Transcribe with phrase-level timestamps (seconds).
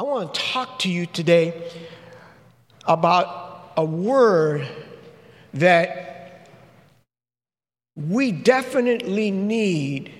[0.00, 1.70] I want to talk to you today
[2.86, 4.66] about a word
[5.52, 6.48] that
[7.94, 10.10] we definitely need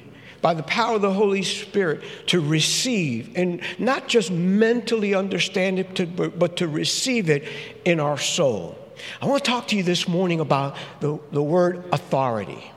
[0.43, 6.38] by the power of the Holy Spirit to receive and not just mentally understand it,
[6.38, 7.48] but to receive it
[7.86, 8.78] in our soul.
[9.22, 12.70] I want to talk to you this morning about the, the word authority.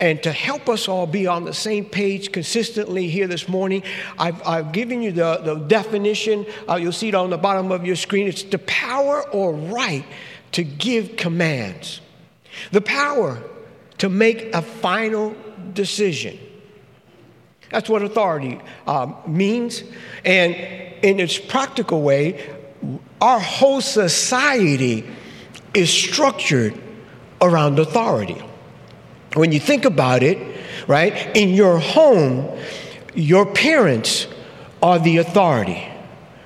[0.00, 3.82] And to help us all be on the same page consistently here this morning,
[4.18, 6.46] I've, I've given you the, the definition.
[6.66, 8.26] Uh, you'll see it on the bottom of your screen.
[8.26, 10.06] It's the power or right
[10.52, 12.00] to give commands,
[12.72, 13.42] the power
[13.98, 15.36] to make a final
[15.74, 16.38] decision.
[17.70, 19.84] That's what authority um, means.
[20.24, 20.54] And
[21.02, 22.56] in its practical way,
[23.20, 25.06] our whole society
[25.74, 26.74] is structured
[27.40, 28.42] around authority.
[29.34, 30.38] When you think about it,
[30.86, 32.48] right, in your home,
[33.14, 34.26] your parents
[34.82, 35.86] are the authority,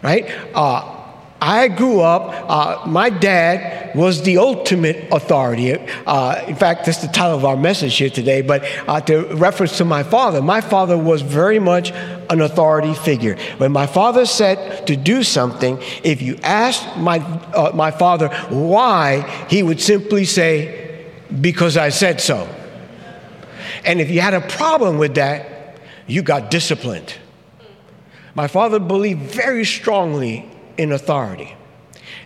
[0.03, 0.31] right?
[0.55, 0.95] Uh,
[1.41, 5.75] I grew up, uh, my dad was the ultimate authority.
[6.07, 9.77] Uh, in fact, that's the title of our message here today, but uh, to reference
[9.77, 11.91] to my father, my father was very much
[12.31, 13.37] an authority figure.
[13.59, 19.47] When my father said to do something, if you asked my, uh, my father why,
[19.51, 21.07] he would simply say,
[21.41, 22.49] Because I said so.
[23.85, 27.15] And if you had a problem with that, you got disciplined.
[28.35, 31.55] My father believed very strongly in authority.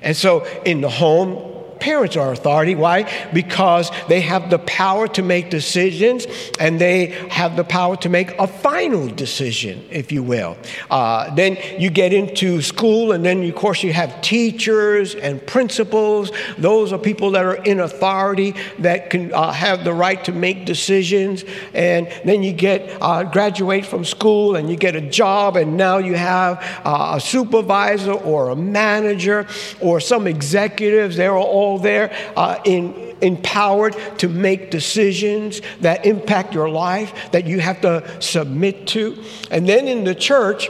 [0.00, 2.74] And so in the home, parents are authority.
[2.74, 3.10] Why?
[3.32, 6.26] Because they have the power to make decisions
[6.58, 10.56] and they have the power to make a final decision, if you will.
[10.90, 16.30] Uh, then you get into school, and then, of course, you have teachers and principals.
[16.56, 20.64] Those are people that are in authority that can uh, have the right to make
[20.64, 21.44] decisions.
[21.74, 25.98] And then you get uh, graduate from school and you get a job, and now
[25.98, 29.46] you have uh, a supervisor or a manager
[29.80, 31.16] or some executives.
[31.16, 37.46] They're all all there uh, in, empowered to make decisions that impact your life, that
[37.46, 39.22] you have to submit to.
[39.50, 40.68] And then in the church,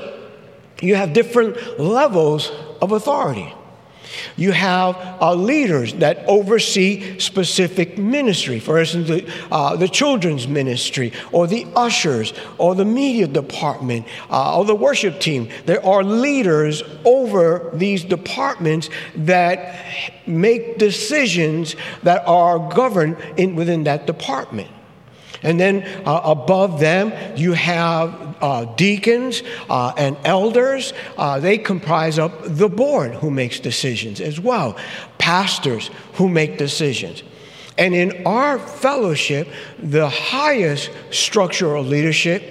[0.81, 2.51] you have different levels
[2.83, 3.53] of authority.
[4.37, 8.61] You have uh, leaders that oversee specific ministry.
[8.61, 14.59] For instance, the, uh, the, children's ministry, or the ushers, or the media department, uh,
[14.59, 15.49] or the worship team.
[15.67, 19.85] There are leaders over these departments that
[20.27, 24.71] make decisions that are governed in, within that department.
[25.43, 30.93] And then uh, above them, you have uh, deacons uh, and elders.
[31.17, 34.77] Uh, they comprise of the board who makes decisions as well,
[35.19, 37.23] pastors who make decisions.
[37.77, 42.43] And in our fellowship, the highest structural leadership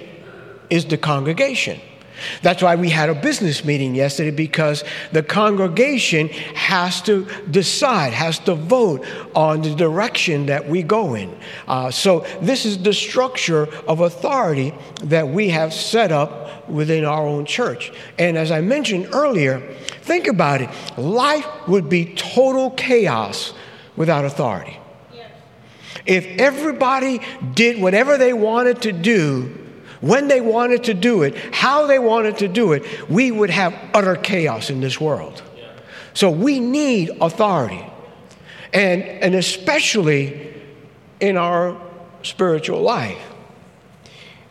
[0.70, 1.80] is the congregation.
[2.42, 8.38] That's why we had a business meeting yesterday because the congregation has to decide, has
[8.40, 11.36] to vote on the direction that we go in.
[11.66, 14.74] Uh, so, this is the structure of authority
[15.04, 17.92] that we have set up within our own church.
[18.18, 19.60] And as I mentioned earlier,
[20.02, 23.52] think about it life would be total chaos
[23.96, 24.78] without authority.
[26.06, 27.20] If everybody
[27.54, 29.67] did whatever they wanted to do,
[30.00, 33.74] when they wanted to do it, how they wanted to do it, we would have
[33.94, 35.42] utter chaos in this world.
[36.14, 37.84] So we need authority.
[38.72, 40.54] And, and especially
[41.20, 41.80] in our
[42.22, 43.27] spiritual life.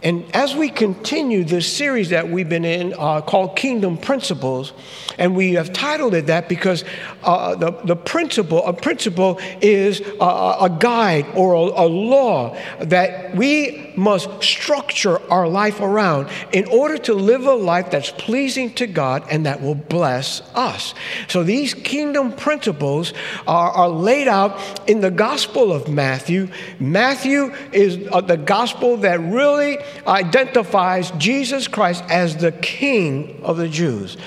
[0.03, 4.73] And as we continue this series that we've been in uh, called Kingdom Principles,
[5.17, 6.83] and we have titled it that because
[7.23, 13.35] uh, the, the principle, a principle is a, a guide or a, a law that
[13.35, 18.85] we must structure our life around in order to live a life that's pleasing to
[18.85, 20.93] God and that will bless us.
[21.27, 23.13] So these kingdom principles
[23.47, 26.49] are, are laid out in the Gospel of Matthew.
[26.79, 33.69] Matthew is uh, the gospel that really identifies Jesus Christ as the King of the
[33.69, 34.17] Jews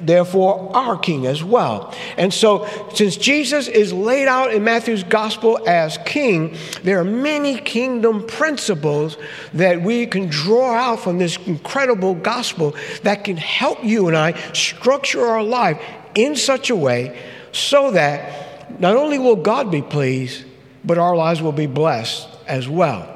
[0.00, 1.94] therefore our king as well.
[2.16, 7.58] And so, since Jesus is laid out in Matthew's gospel as king, there are many
[7.58, 9.16] kingdom principles
[9.54, 14.32] that we can draw out from this incredible gospel that can help you and I
[14.52, 15.80] structure our life
[16.14, 17.20] in such a way
[17.52, 20.44] so that not only will God be pleased,
[20.84, 23.11] but our lives will be blessed as well.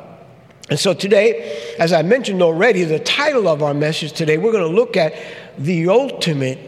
[0.69, 4.69] And so today, as I mentioned already, the title of our message today, we're going
[4.69, 5.15] to look at
[5.59, 6.59] the ultimate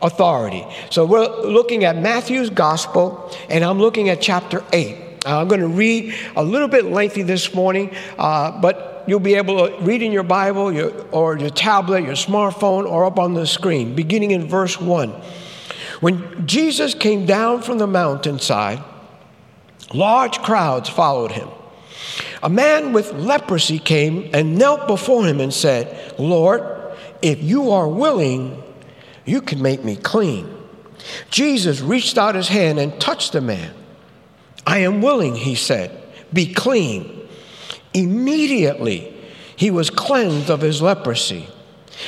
[0.00, 0.64] authority.
[0.90, 4.96] So we're looking at Matthew's gospel, and I'm looking at chapter 8.
[5.26, 9.34] Uh, I'm going to read a little bit lengthy this morning, uh, but you'll be
[9.34, 13.34] able to read in your Bible your, or your tablet, your smartphone, or up on
[13.34, 15.10] the screen, beginning in verse 1.
[16.00, 18.82] When Jesus came down from the mountainside,
[19.92, 21.48] large crowds followed him.
[22.44, 26.62] A man with leprosy came and knelt before him and said, Lord,
[27.22, 28.62] if you are willing,
[29.24, 30.54] you can make me clean.
[31.30, 33.72] Jesus reached out his hand and touched the man.
[34.66, 35.98] I am willing, he said,
[36.34, 37.26] be clean.
[37.94, 39.10] Immediately,
[39.56, 41.48] he was cleansed of his leprosy.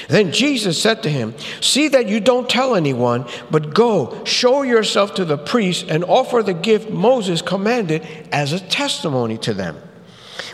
[0.08, 5.14] Then Jesus said to him, See that you don't tell anyone, but go, show yourself
[5.14, 9.80] to the priest, and offer the gift Moses commanded as a testimony to them.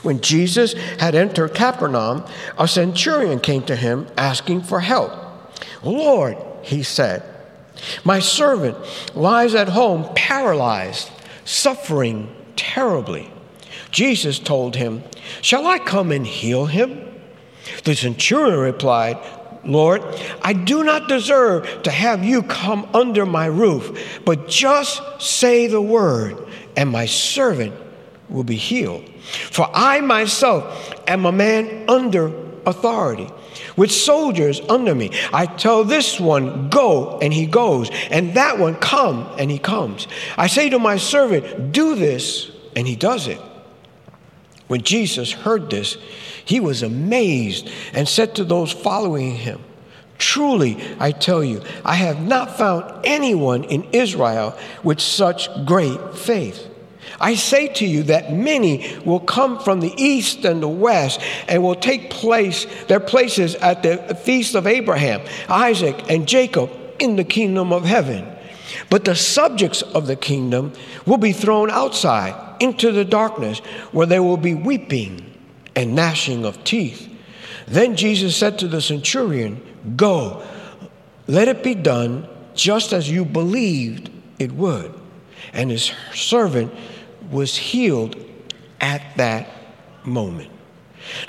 [0.03, 2.25] When Jesus had entered Capernaum,
[2.59, 5.13] a centurion came to him asking for help.
[5.83, 7.23] Lord, he said,
[8.05, 8.77] my servant
[9.15, 11.11] lies at home paralyzed,
[11.45, 13.31] suffering terribly.
[13.91, 15.03] Jesus told him,
[15.41, 17.09] Shall I come and heal him?
[17.85, 19.19] The centurion replied,
[19.65, 20.03] Lord,
[20.43, 25.81] I do not deserve to have you come under my roof, but just say the
[25.81, 26.37] word,
[26.77, 27.75] and my servant
[28.29, 29.09] will be healed.
[29.23, 32.33] For I myself am a man under
[32.67, 33.29] authority,
[33.77, 35.11] with soldiers under me.
[35.33, 40.07] I tell this one, Go, and he goes, and that one, Come, and he comes.
[40.37, 43.41] I say to my servant, Do this, and he does it.
[44.69, 45.99] When Jesus heard this,
[46.45, 49.61] he was amazed and said to those following him,
[50.19, 56.72] Truly, I tell you, I have not found anyone in Israel with such great faith.
[57.23, 61.63] I say to you that many will come from the east and the west and
[61.63, 67.23] will take place their places at the feast of Abraham, Isaac, and Jacob in the
[67.25, 68.27] kingdom of heaven.
[68.91, 70.73] But the subjects of the kingdom
[71.07, 73.61] will be thrown outside into the darkness
[73.93, 75.25] where there will be weeping
[75.77, 77.09] and gnashing of teeth.
[77.69, 79.63] Then Jesus said to the centurion,
[79.97, 80.45] Go,
[81.29, 84.11] let it be done just as you believed
[84.41, 84.93] it would.
[85.53, 86.73] And his servant
[87.33, 88.17] was healed
[88.81, 89.49] at that
[90.05, 90.51] moment.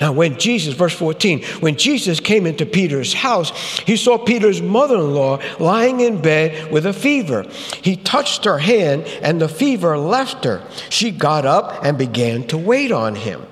[0.00, 4.96] Now, when Jesus, verse 14, when Jesus came into Peter's house, he saw Peter's mother
[4.96, 7.44] in law lying in bed with a fever.
[7.82, 10.62] He touched her hand, and the fever left her.
[10.90, 13.42] She got up and began to wait on him.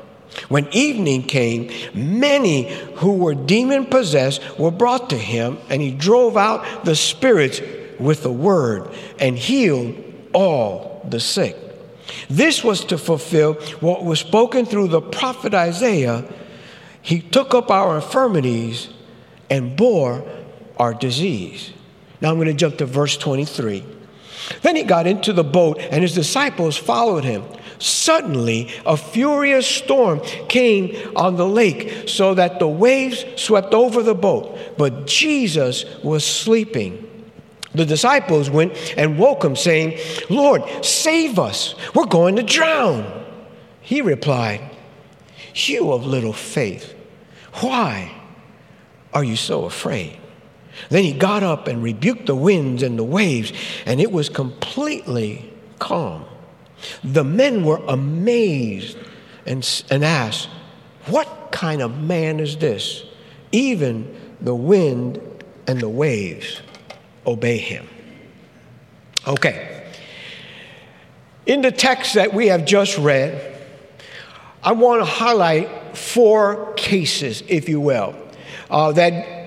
[0.49, 6.37] When evening came, many who were demon possessed were brought to him, and he drove
[6.37, 7.61] out the spirits
[7.99, 9.95] with the word and healed
[10.33, 11.57] all the sick.
[12.29, 16.25] This was to fulfill what was spoken through the prophet Isaiah.
[17.01, 18.89] He took up our infirmities
[19.51, 20.25] and bore
[20.79, 21.73] our disease.
[22.21, 23.85] Now I'm going to jump to verse 23.
[24.63, 27.45] Then he got into the boat, and his disciples followed him.
[27.79, 34.15] Suddenly, a furious storm came on the lake, so that the waves swept over the
[34.15, 34.57] boat.
[34.77, 37.09] But Jesus was sleeping.
[37.75, 39.99] The disciples went and woke him, saying,
[40.29, 41.75] Lord, save us.
[41.95, 43.25] We're going to drown.
[43.81, 44.61] He replied,
[45.55, 46.95] You of little faith,
[47.55, 48.13] why
[49.15, 50.19] are you so afraid?
[50.89, 53.53] Then he got up and rebuked the winds and the waves,
[53.87, 56.25] and it was completely calm.
[57.05, 58.99] The men were amazed
[59.47, 60.49] and, and asked,
[61.07, 63.05] What kind of man is this?
[63.51, 65.21] Even the wind
[65.67, 66.61] and the waves
[67.27, 67.89] obey him.
[69.27, 69.87] Okay.
[71.47, 73.57] In the text that we have just read,
[74.63, 78.15] I want to highlight four cases, if you will,
[78.71, 79.43] uh, that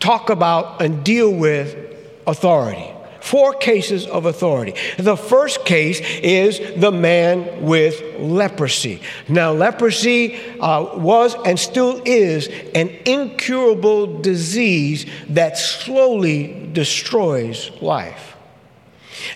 [0.00, 1.76] talk about and deal with
[2.26, 2.90] authority.
[3.20, 4.74] Four cases of authority.
[4.98, 9.00] The first case is the man with leprosy.
[9.28, 18.36] Now, leprosy uh, was and still is an incurable disease that slowly destroys life.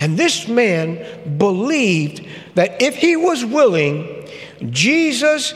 [0.00, 4.28] And this man believed that if he was willing,
[4.70, 5.54] Jesus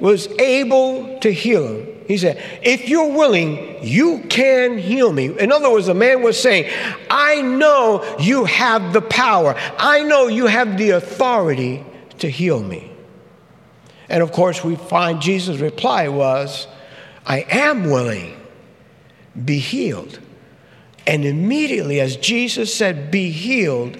[0.00, 1.94] was able to heal him.
[2.06, 5.38] He said, If you're willing, you can heal me.
[5.38, 6.70] In other words, the man was saying,
[7.10, 11.84] I know you have the power, I know you have the authority
[12.18, 12.90] to heal me.
[14.08, 16.66] And of course, we find Jesus' reply was,
[17.26, 18.38] I am willing,
[19.42, 20.20] be healed.
[21.06, 23.98] And immediately, as Jesus said, Be healed,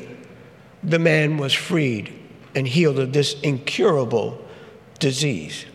[0.82, 2.12] the man was freed
[2.54, 4.42] and healed of this incurable
[4.98, 5.66] disease.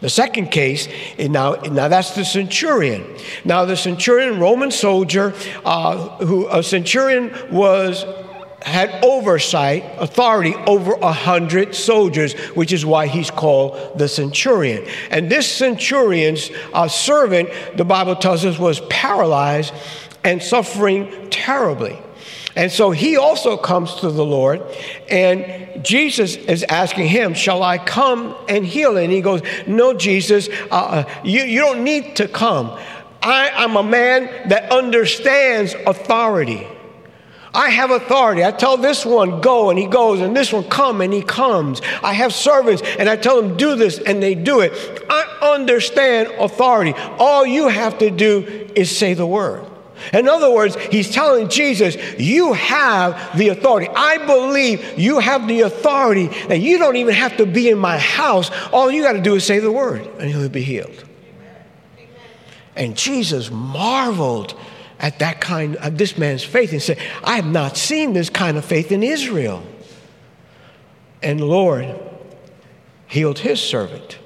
[0.00, 3.04] The second case, now, now that's the centurion.
[3.44, 5.32] Now, the centurion, Roman soldier,
[5.64, 8.04] uh, who a centurion was
[8.64, 14.86] had oversight, authority over a hundred soldiers, which is why he's called the centurion.
[15.10, 19.72] And this centurion's uh, servant, the Bible tells us, was paralyzed
[20.24, 21.98] and suffering terribly.
[22.54, 24.62] And so he also comes to the Lord,
[25.08, 28.98] and Jesus is asking him, Shall I come and heal?
[28.98, 32.78] And he goes, No, Jesus, uh, uh you, you don't need to come.
[33.22, 36.66] I am a man that understands authority.
[37.54, 38.44] I have authority.
[38.44, 41.82] I tell this one, go, and he goes, and this one, come, and he comes.
[42.02, 44.72] I have servants, and I tell them, do this, and they do it.
[45.08, 46.94] I understand authority.
[47.18, 49.66] All you have to do is say the word.
[50.12, 53.88] In other words, he's telling Jesus, You have the authority.
[53.94, 57.98] I believe you have the authority and you don't even have to be in my
[57.98, 58.50] house.
[58.72, 61.04] All you got to do is say the word, and he'll be healed.
[62.74, 64.58] And Jesus marveled
[64.98, 68.56] at that kind of this man's faith and said, I have not seen this kind
[68.56, 69.62] of faith in Israel.
[71.22, 71.94] And Lord
[73.06, 74.18] healed his servant.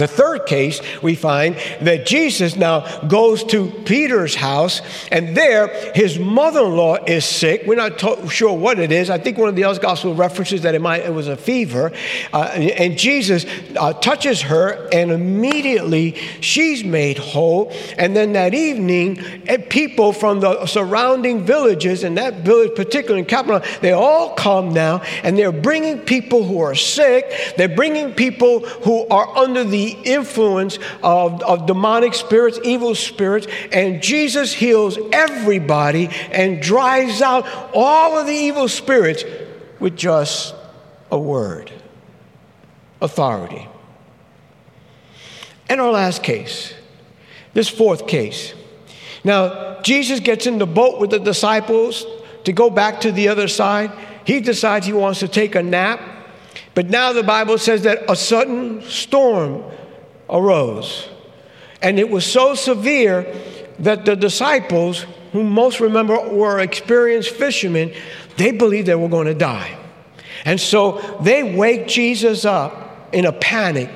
[0.00, 4.80] The third case, we find that Jesus now goes to Peter's house,
[5.12, 7.64] and there his mother in law is sick.
[7.66, 9.10] We're not to- sure what it is.
[9.10, 11.92] I think one of the other gospel references that it, might, it was a fever.
[12.32, 13.44] Uh, and Jesus
[13.76, 17.70] uh, touches her, and immediately she's made whole.
[17.98, 23.26] And then that evening, eh, people from the surrounding villages, and that village, particularly in
[23.26, 28.60] Capernaum, they all come now, and they're bringing people who are sick, they're bringing people
[28.60, 36.08] who are under the influence of, of demonic spirits, evil spirits, and Jesus heals everybody
[36.30, 39.24] and drives out all of the evil spirits
[39.78, 40.54] with just
[41.10, 41.72] a word
[43.00, 43.66] authority.
[45.68, 46.74] And our last case,
[47.54, 48.54] this fourth case.
[49.22, 52.04] Now, Jesus gets in the boat with the disciples
[52.44, 53.92] to go back to the other side.
[54.24, 56.00] He decides he wants to take a nap.
[56.74, 59.64] But now the Bible says that a sudden storm
[60.30, 61.08] arose.
[61.82, 63.34] And it was so severe
[63.78, 67.92] that the disciples, who most remember were experienced fishermen,
[68.36, 69.76] they believed they were going to die.
[70.44, 73.90] And so they wake Jesus up in a panic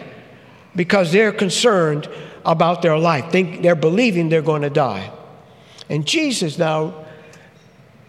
[0.76, 2.08] because they're concerned
[2.44, 3.32] about their life.
[3.32, 5.10] They, they're believing they're going to die.
[5.88, 7.06] And Jesus now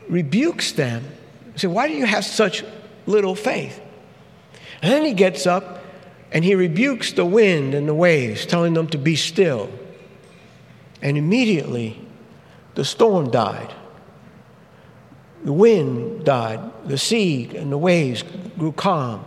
[0.10, 1.06] rebukes them.
[1.54, 2.64] He said, Why do you have such
[3.06, 3.82] little faith?
[4.82, 5.82] And then he gets up
[6.32, 9.70] and he rebukes the wind and the waves, telling them to be still.
[11.02, 12.00] And immediately
[12.76, 13.74] the storm died.
[15.44, 18.24] The wind died, the sea and the waves
[18.58, 19.24] grew calm.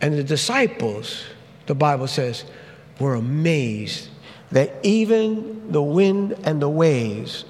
[0.00, 1.24] And the disciples,
[1.66, 2.44] the Bible says,
[3.00, 4.08] were amazed
[4.50, 7.44] that even the wind and the waves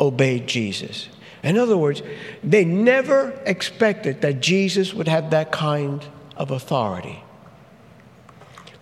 [0.00, 1.08] obeyed Jesus.
[1.42, 2.02] In other words,
[2.42, 6.04] they never expected that Jesus would have that kind
[6.36, 7.22] of authority.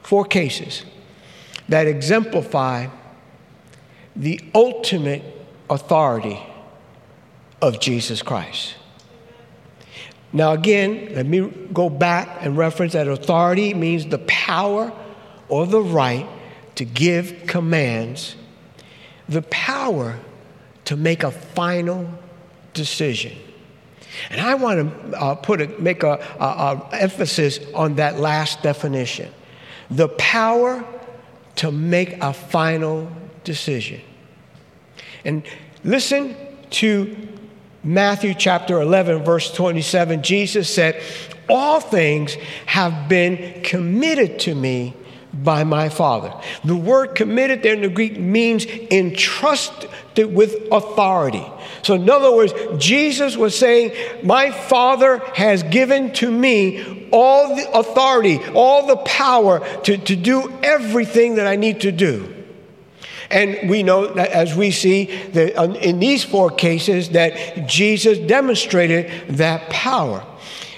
[0.09, 0.87] Four cases
[1.69, 2.87] that exemplify
[4.17, 5.23] the ultimate
[5.69, 6.41] authority
[7.61, 8.77] of Jesus Christ.
[10.33, 14.95] Now, again, let me go back and reference that authority means the power
[15.51, 16.27] or the right
[16.77, 18.35] to give commands,
[19.29, 20.19] the power
[20.87, 22.09] to make a final
[22.73, 23.37] decision.
[24.31, 28.63] And I want to uh, put a, make a, a, a emphasis on that last
[28.63, 29.35] definition
[29.91, 30.85] the power
[31.57, 33.11] to make a final
[33.45, 34.01] decision.
[35.25, 35.45] And
[35.85, 36.37] listen
[36.71, 37.17] to
[37.83, 40.23] Matthew chapter 11, verse 27.
[40.23, 41.03] Jesus said,
[41.49, 42.35] All things
[42.67, 44.95] have been committed to me
[45.33, 46.33] by my Father.
[46.65, 49.91] The word committed there in the Greek means entrusted
[50.35, 51.47] with authority.
[51.83, 53.93] So, in other words, Jesus was saying,
[54.25, 60.53] My Father has given to me all the authority, all the power to, to do
[60.63, 62.35] everything that I need to do.
[63.31, 65.55] And we know that as we see that
[65.85, 70.25] in these four cases that Jesus demonstrated that power.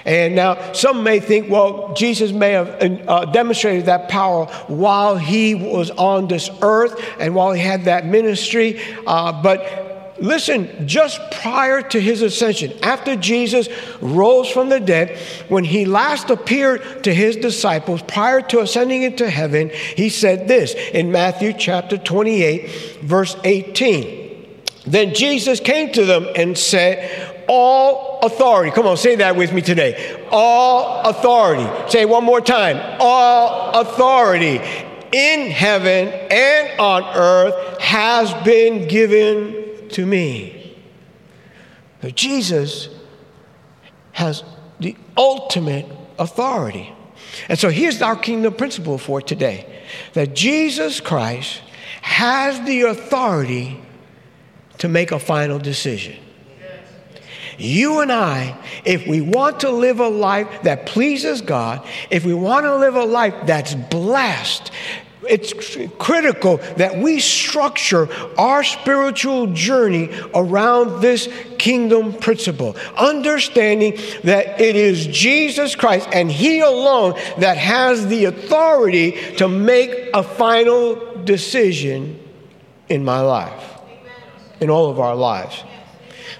[0.05, 2.77] And now some may think, well, Jesus may have
[3.07, 8.05] uh, demonstrated that power while he was on this earth and while he had that
[8.05, 8.81] ministry.
[9.05, 13.67] Uh, but listen, just prior to his ascension, after Jesus
[14.01, 15.17] rose from the dead,
[15.49, 20.73] when he last appeared to his disciples prior to ascending into heaven, he said this
[20.93, 24.21] in Matthew chapter 28, verse 18.
[24.85, 28.71] Then Jesus came to them and said, all authority.
[28.71, 30.25] Come on, say that with me today.
[30.31, 31.67] All authority.
[31.91, 32.79] Say one more time.
[33.01, 34.61] All authority
[35.11, 40.77] in heaven and on earth has been given to me.
[42.01, 42.87] So Jesus
[44.13, 44.45] has
[44.79, 46.93] the ultimate authority.
[47.49, 51.61] And so here's our kingdom principle for today that Jesus Christ
[52.01, 53.81] has the authority
[54.77, 56.15] to make a final decision.
[57.57, 62.33] You and I, if we want to live a life that pleases God, if we
[62.33, 64.71] want to live a life that's blessed,
[65.29, 65.53] it's
[65.99, 75.05] critical that we structure our spiritual journey around this kingdom principle, understanding that it is
[75.07, 82.19] Jesus Christ and He alone that has the authority to make a final decision
[82.89, 83.79] in my life,
[84.59, 85.63] in all of our lives.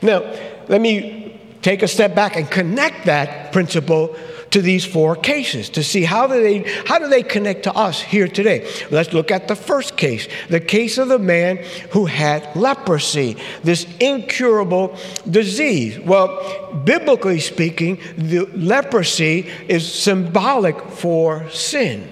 [0.01, 0.21] Now,
[0.67, 4.15] let me take a step back and connect that principle
[4.51, 8.01] to these four cases to see how do they how do they connect to us
[8.01, 8.69] here today.
[8.91, 11.57] Let's look at the first case the case of the man
[11.91, 14.97] who had leprosy this incurable
[15.29, 15.99] disease.
[15.99, 22.09] Well biblically speaking the leprosy is symbolic for sin.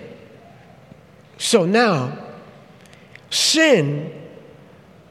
[1.38, 2.18] So now
[3.30, 4.14] sin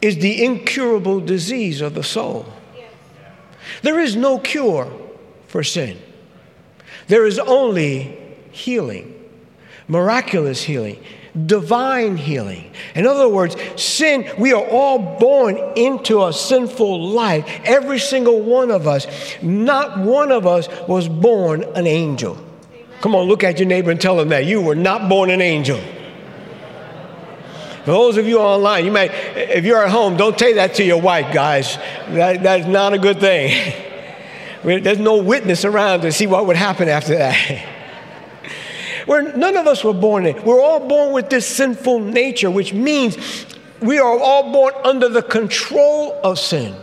[0.01, 2.47] is the incurable disease of the soul
[3.83, 4.91] there is no cure
[5.47, 5.99] for sin.
[7.07, 8.19] There is only
[8.51, 9.15] healing,
[9.87, 11.03] miraculous healing,
[11.47, 12.71] divine healing.
[12.95, 17.47] In other words, sin, we are all born into a sinful life.
[17.65, 19.07] Every single one of us.
[19.43, 22.39] Not one of us was born an angel.
[23.01, 25.41] Come on, look at your neighbor and tell them that you were not born an
[25.41, 25.81] angel.
[27.89, 31.01] Those of you online, you might, if you're at home, don't say that to your
[31.01, 31.77] wife, guys.
[32.11, 33.75] That, that's not a good thing.
[34.63, 37.67] There's no witness around to see what would happen after that.
[39.07, 40.45] We're, none of us were born in.
[40.45, 43.17] We're all born with this sinful nature, which means
[43.81, 46.77] we are all born under the control of sin.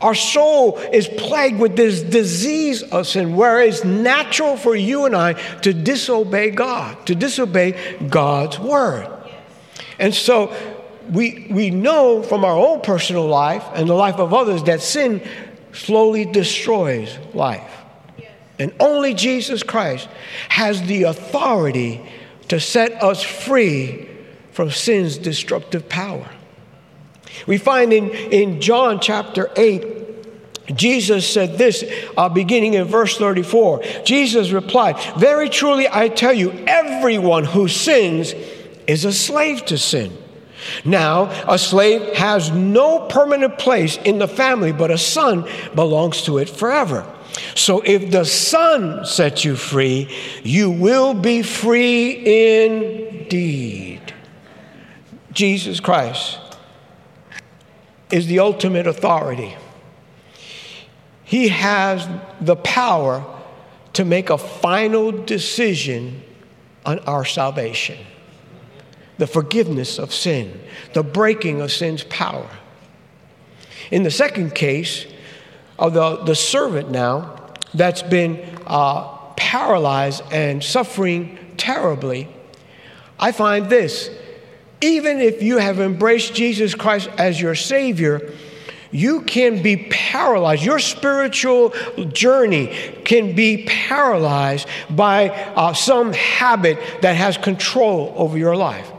[0.00, 5.14] Our soul is plagued with this disease of sin, where it's natural for you and
[5.14, 9.17] I to disobey God, to disobey God's word.
[9.98, 10.54] And so
[11.10, 15.22] we, we know from our own personal life and the life of others that sin
[15.72, 17.74] slowly destroys life.
[18.58, 20.08] And only Jesus Christ
[20.48, 22.04] has the authority
[22.48, 24.08] to set us free
[24.52, 26.28] from sin's destructive power.
[27.46, 31.84] We find in, in John chapter 8, Jesus said this,
[32.16, 33.82] uh, beginning in verse 34.
[34.04, 38.34] Jesus replied, Very truly I tell you, everyone who sins
[38.88, 40.16] is a slave to sin.
[40.84, 46.38] Now, a slave has no permanent place in the family, but a son belongs to
[46.38, 47.06] it forever.
[47.54, 54.00] So if the Son sets you free, you will be free indeed.
[55.32, 56.38] Jesus Christ
[58.10, 59.54] is the ultimate authority.
[61.22, 62.08] He has
[62.40, 63.24] the power
[63.92, 66.22] to make a final decision
[66.86, 67.98] on our salvation
[69.18, 70.60] the forgiveness of sin,
[70.94, 72.48] the breaking of sin's power.
[73.90, 75.06] In the second case
[75.78, 82.28] of the, the servant now that's been uh, paralyzed and suffering terribly,
[83.18, 84.10] I find this
[84.80, 88.32] even if you have embraced Jesus Christ as your Savior,
[88.90, 90.62] you can be paralyzed.
[90.62, 91.70] Your spiritual
[92.12, 92.68] journey
[93.04, 98.90] can be paralyzed by uh, some habit that has control over your life.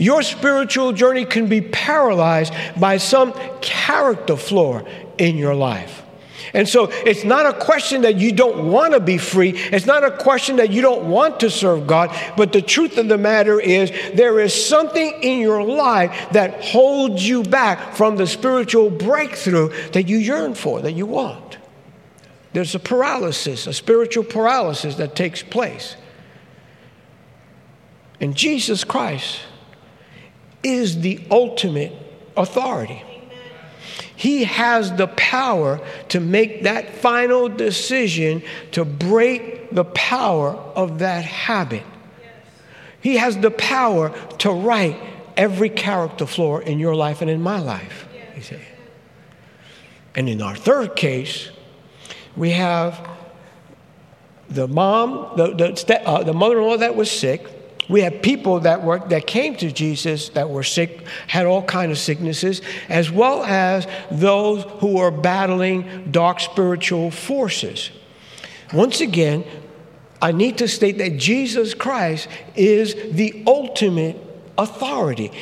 [0.00, 4.80] Your spiritual journey can be paralyzed by some character flaw
[5.18, 6.02] in your life.
[6.54, 9.50] And so it's not a question that you don't want to be free.
[9.50, 12.16] It's not a question that you don't want to serve God.
[12.34, 17.28] But the truth of the matter is, there is something in your life that holds
[17.28, 21.58] you back from the spiritual breakthrough that you yearn for, that you want.
[22.54, 25.94] There's a paralysis, a spiritual paralysis that takes place.
[28.18, 29.40] And Jesus Christ
[30.62, 31.92] is the ultimate
[32.36, 33.02] authority.
[34.16, 38.42] He has the power to make that final decision
[38.72, 41.84] to break the power of that habit.
[43.00, 45.00] He has the power to right
[45.38, 48.06] every character flaw in your life and in my life.
[48.34, 48.60] He said.
[50.14, 51.50] And in our third case,
[52.36, 53.08] we have
[54.50, 57.46] the mom, the, the, uh, the mother in law that was sick,
[57.90, 61.90] we have people that were that came to Jesus that were sick, had all kind
[61.90, 67.90] of sicknesses, as well as those who were battling dark spiritual forces.
[68.72, 69.44] Once again,
[70.22, 74.16] I need to state that Jesus Christ is the ultimate
[74.58, 75.32] authority.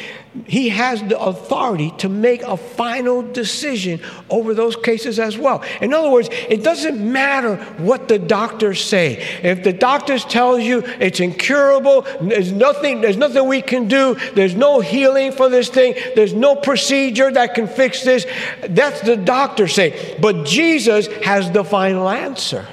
[0.47, 5.63] He has the authority to make a final decision over those cases as well.
[5.81, 9.17] In other words, it doesn't matter what the doctors say.
[9.43, 14.55] If the doctors tell you it's incurable, there's nothing, there's nothing we can do, there's
[14.55, 18.27] no healing for this thing, there's no procedure that can fix this,
[18.69, 20.17] that's the doctor say.
[20.21, 22.67] But Jesus has the final answer.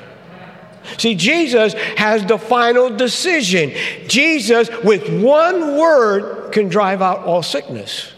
[0.98, 3.72] See, Jesus has the final decision.
[4.08, 8.12] Jesus, with one word, can drive out all sickness.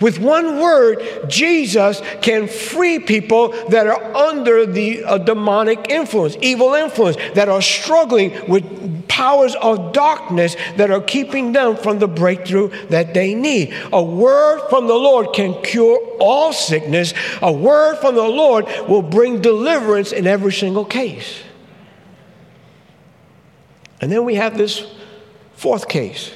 [0.00, 6.74] With one word, Jesus can free people that are under the uh, demonic influence, evil
[6.74, 12.68] influence, that are struggling with powers of darkness that are keeping them from the breakthrough
[12.88, 13.74] that they need.
[13.92, 17.12] A word from the Lord can cure all sickness.
[17.40, 21.42] A word from the Lord will bring deliverance in every single case.
[24.02, 24.84] And then we have this
[25.54, 26.32] fourth case.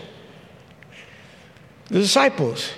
[1.88, 2.70] The disciples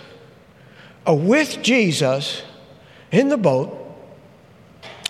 [1.07, 2.42] are with Jesus
[3.12, 3.74] in the boat,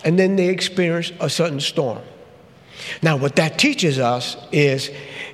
[0.03, 1.99] and then they experience a sudden storm.
[3.01, 4.91] Now, what that teaches us is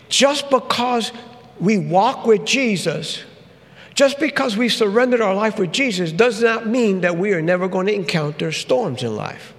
[0.09, 1.11] just because
[1.59, 3.23] we walk with Jesus,
[3.95, 7.67] just because we surrendered our life with Jesus, does not mean that we are never
[7.67, 9.54] going to encounter storms in life.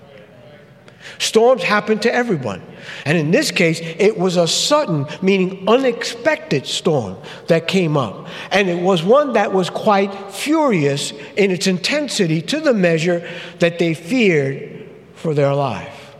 [1.18, 2.62] Storms happen to everyone.
[3.04, 7.16] And in this case, it was a sudden, meaning unexpected storm
[7.48, 8.26] that came up.
[8.50, 13.78] And it was one that was quite furious in its intensity to the measure that
[13.78, 16.14] they feared for their life.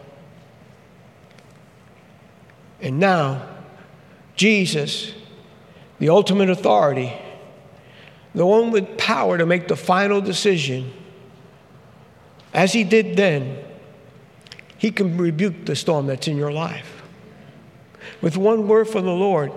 [2.81, 3.47] And now,
[4.35, 5.13] Jesus,
[5.99, 7.13] the ultimate authority,
[8.35, 10.93] the one with power to make the final decision,
[12.53, 13.59] as he did then,
[14.79, 17.03] he can rebuke the storm that's in your life.
[18.21, 19.53] With one word from the Lord,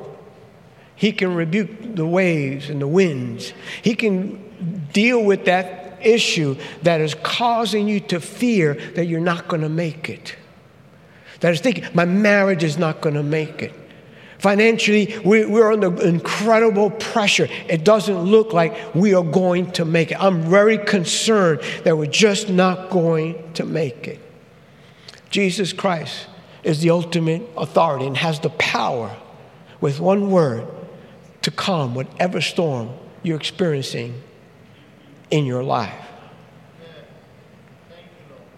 [0.96, 3.54] He can rebuke the waves and the winds.
[3.82, 9.48] He can deal with that issue that is causing you to fear that you're not
[9.48, 10.36] going to make it.
[11.42, 13.74] That is thinking, my marriage is not going to make it.
[14.40, 17.48] Financially, we, we're under incredible pressure.
[17.68, 20.22] It doesn't look like we are going to make it.
[20.22, 24.20] I'm very concerned that we're just not going to make it.
[25.30, 26.28] Jesus Christ
[26.64, 29.16] is the ultimate authority and has the power
[29.80, 30.68] with one word
[31.42, 32.90] to calm whatever storm
[33.24, 34.22] you're experiencing
[35.32, 35.94] in your life.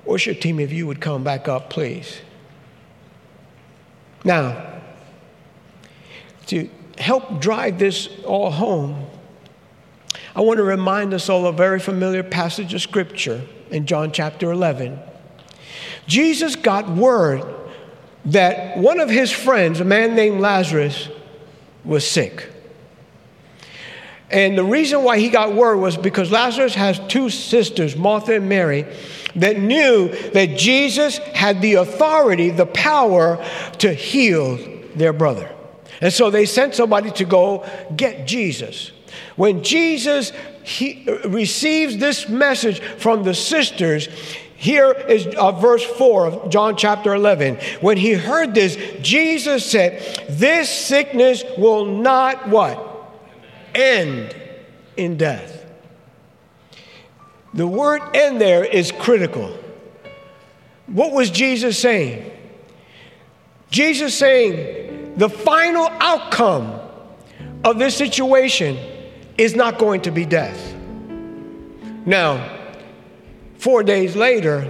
[0.06, 2.22] Worship team, if you would come back up, please.
[4.24, 4.82] Now,
[6.48, 9.08] to help drive this all home,
[10.36, 14.52] I want to remind us all a very familiar passage of scripture in John chapter
[14.52, 15.00] 11
[16.08, 17.44] Jesus got word
[18.26, 21.10] that one of his friends, a man named Lazarus,
[21.84, 22.48] was sick.
[24.30, 28.48] And the reason why he got word was because Lazarus has two sisters, Martha and
[28.48, 28.86] Mary,
[29.36, 33.44] that knew that Jesus had the authority, the power
[33.80, 34.58] to heal
[34.96, 35.52] their brother.
[36.00, 38.92] And so they sent somebody to go get Jesus.
[39.36, 40.32] When Jesus
[40.64, 44.08] he, receives this message from the sisters,
[44.62, 47.56] here is uh, verse 4 of John chapter 11.
[47.82, 52.80] When he heard this, Jesus said, This sickness will not what?
[53.74, 54.36] End
[54.96, 55.66] in death.
[57.56, 59.52] The word end there is critical.
[60.86, 62.32] What was Jesus saying?
[63.72, 66.80] Jesus saying, the final outcome
[67.64, 68.78] of this situation
[69.40, 70.76] is not going to be death.
[72.06, 72.61] Now,
[73.62, 74.64] Four days later,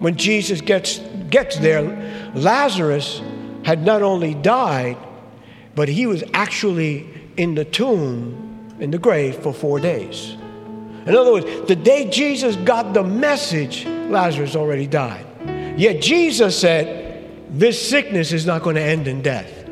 [0.00, 0.98] when Jesus gets,
[1.30, 1.84] gets there,
[2.34, 3.22] Lazarus
[3.62, 4.96] had not only died,
[5.76, 10.32] but he was actually in the tomb, in the grave, for four days.
[11.06, 15.24] In other words, the day Jesus got the message, Lazarus already died.
[15.78, 19.68] Yet Jesus said, This sickness is not going to end in death.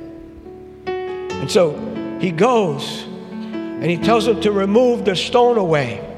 [0.86, 1.76] And so
[2.20, 6.11] he goes and he tells them to remove the stone away.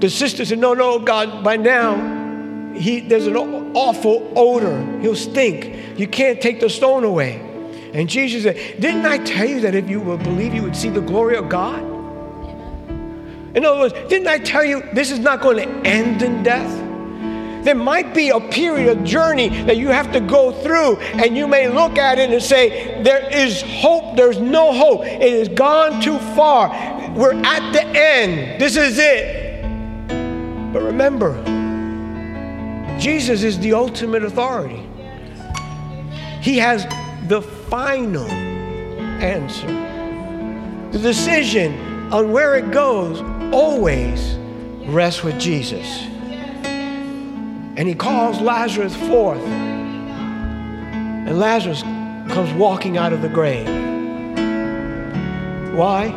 [0.00, 5.00] The sister said, No, no, God, by now, he, there's an awful odor.
[5.00, 5.98] He'll stink.
[5.98, 7.46] You can't take the stone away.
[7.92, 10.88] And Jesus said, Didn't I tell you that if you will believe, you would see
[10.88, 11.80] the glory of God?
[13.54, 16.70] In other words, didn't I tell you this is not going to end in death?
[17.64, 21.46] There might be a period, of journey that you have to go through, and you
[21.46, 25.04] may look at it and say, There is hope, there's no hope.
[25.04, 26.70] It has gone too far.
[27.14, 28.60] We're at the end.
[28.60, 29.49] This is it.
[30.72, 31.34] But remember,
[32.98, 34.86] Jesus is the ultimate authority.
[36.40, 36.86] He has
[37.28, 39.66] the final answer.
[40.92, 43.20] The decision on where it goes
[43.52, 44.36] always
[44.86, 45.86] rests with Jesus.
[46.64, 49.42] And he calls Lazarus forth.
[49.42, 51.82] And Lazarus
[52.32, 53.66] comes walking out of the grave.
[55.74, 56.10] Why?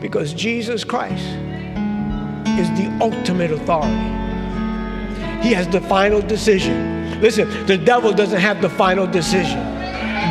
[0.00, 1.26] Because Jesus Christ
[2.58, 3.94] is the ultimate authority.
[5.46, 7.20] He has the final decision.
[7.20, 9.58] Listen, the devil doesn't have the final decision.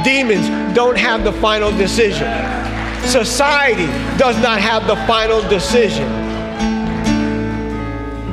[0.03, 2.27] Demons don't have the final decision.
[3.07, 3.85] Society
[4.17, 6.07] does not have the final decision.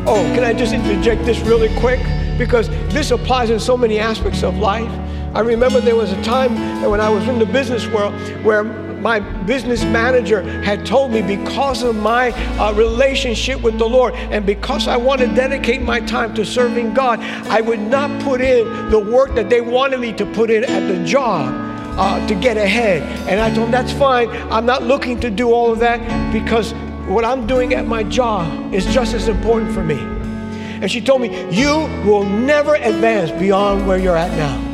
[0.04, 2.00] Oh, can I just interject this really quick?
[2.36, 4.90] Because this applies in so many aspects of life.
[5.34, 8.12] I remember there was a time when I was in the business world
[8.44, 8.64] where
[9.02, 14.46] my business manager had told me because of my uh, relationship with the Lord and
[14.46, 18.90] because I want to dedicate my time to serving God, I would not put in
[18.90, 21.70] the work that they wanted me to put in at the job.
[21.94, 23.02] Uh, to get ahead.
[23.28, 24.30] And I told him, that's fine.
[24.50, 26.00] I'm not looking to do all of that
[26.32, 26.72] because
[27.06, 29.98] what I'm doing at my job is just as important for me.
[29.98, 34.71] And she told me, You will never advance beyond where you're at now.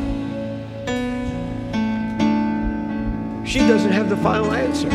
[3.49, 4.89] She doesn't have the final answer.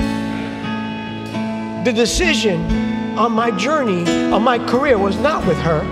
[1.85, 2.61] The decision
[3.19, 5.83] on my journey, on my career, was not with her.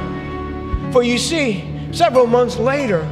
[0.92, 3.02] For you see, several months later,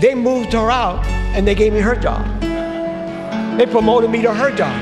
[0.00, 2.24] they moved her out and they gave me her job.
[3.58, 4.72] They promoted me to her job.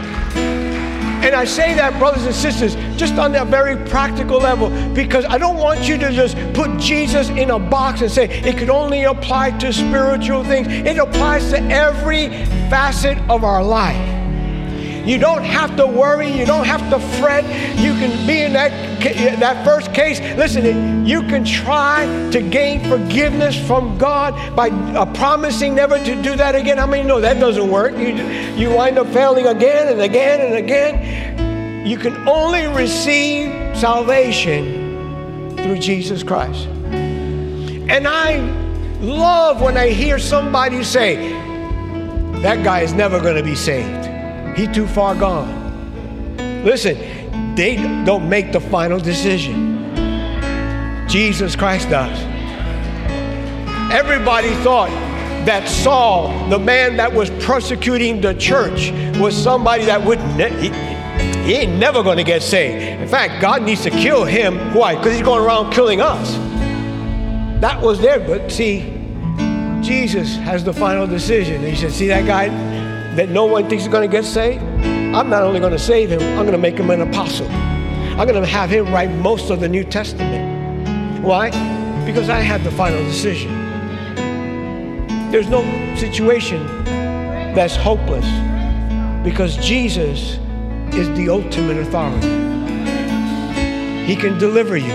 [1.24, 5.38] And I say that, brothers and sisters, just on that very practical level, because I
[5.38, 9.04] don't want you to just put Jesus in a box and say it could only
[9.04, 10.68] apply to spiritual things.
[10.68, 12.28] It applies to every
[12.70, 14.14] facet of our life.
[15.06, 16.28] You don't have to worry.
[16.28, 17.44] You don't have to fret.
[17.78, 18.72] You can be in that,
[19.38, 20.18] that first case.
[20.36, 26.34] Listen, you can try to gain forgiveness from God by uh, promising never to do
[26.34, 26.78] that again.
[26.78, 27.96] How many know that doesn't work?
[27.96, 28.16] You,
[28.56, 31.25] you wind up failing again and again and again.
[31.86, 36.66] You can only receive salvation through Jesus Christ.
[36.66, 38.38] And I
[39.00, 41.28] love when I hear somebody say,
[42.42, 44.58] that guy is never going to be saved.
[44.58, 46.64] He too far gone.
[46.64, 49.94] Listen, they don't make the final decision.
[51.08, 52.18] Jesus Christ does.
[53.92, 54.90] Everybody thought
[55.46, 60.95] that Saul, the man that was persecuting the church, was somebody that would ne- he,
[61.46, 63.00] he ain't never going to get saved.
[63.00, 64.74] In fact, God needs to kill him.
[64.74, 64.96] Why?
[64.96, 66.34] Because he's going around killing us.
[67.60, 68.80] That was there, but see,
[69.80, 71.62] Jesus has the final decision.
[71.62, 72.48] He said, "See that guy?
[73.16, 76.10] that no one thinks is going to get saved, I'm not only going to save
[76.10, 77.48] him, I'm going to make him an apostle.
[77.48, 81.24] I'm going to have him write most of the New Testament.
[81.24, 81.48] Why?
[82.04, 83.50] Because I have the final decision.
[85.30, 85.62] There's no
[85.96, 86.66] situation
[87.54, 88.26] that's hopeless
[89.24, 90.38] because Jesus
[90.96, 92.26] is the ultimate authority.
[94.06, 94.94] He can deliver you.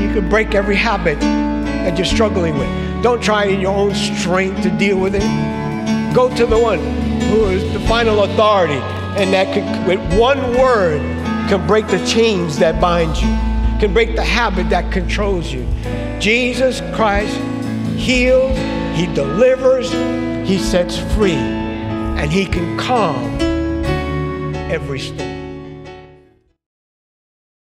[0.00, 3.02] He can break every habit that you're struggling with.
[3.02, 5.22] Don't try in your own strength to deal with it.
[6.14, 6.78] Go to the one
[7.28, 8.80] who is the final authority
[9.20, 11.00] and that can, with one word
[11.48, 13.28] can break the chains that bind you,
[13.78, 15.66] can break the habit that controls you.
[16.18, 17.36] Jesus Christ
[17.98, 18.56] heals,
[18.96, 19.92] He delivers,
[20.48, 23.53] He sets free, and He can calm
[24.70, 25.33] every storm.